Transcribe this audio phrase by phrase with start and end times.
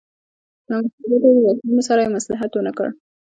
[0.69, 2.87] له مستبدو واکمنو سره یې مصلحت ونکړ.